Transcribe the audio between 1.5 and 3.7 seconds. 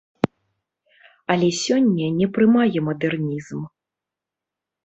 сёння не прымае мадэрнізм.